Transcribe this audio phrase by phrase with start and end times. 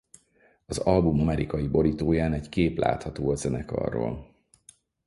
[0.65, 4.33] Az album amerikai borítóján egy kép látható a zenekarról.